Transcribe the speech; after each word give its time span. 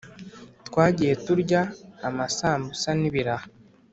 Twagiye 0.67 1.13
turya 1.25 1.61
amasambusa 2.07 2.89
nibiraha 2.99 3.45